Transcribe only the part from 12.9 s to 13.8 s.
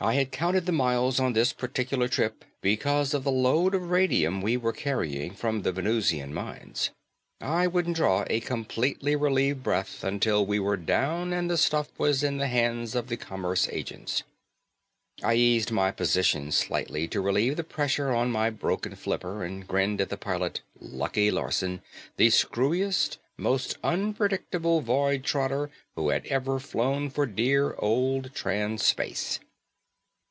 of the commerce